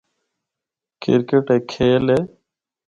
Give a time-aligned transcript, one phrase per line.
[1.01, 2.21] کرکٹ ہک کھیل ہے۔